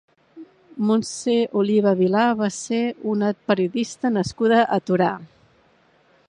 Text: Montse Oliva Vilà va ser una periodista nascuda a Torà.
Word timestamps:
Montse 0.91 1.35
Oliva 1.61 1.93
Vilà 1.99 2.23
va 2.39 2.49
ser 2.55 2.81
una 3.13 3.29
periodista 3.53 4.13
nascuda 4.17 4.63
a 4.79 4.83
Torà. 4.89 5.13